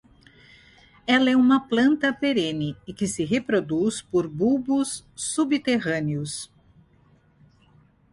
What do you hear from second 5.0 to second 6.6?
subterrâneos.